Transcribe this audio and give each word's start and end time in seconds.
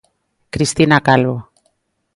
Cristina 0.53 1.03
Calvo. 1.07 1.35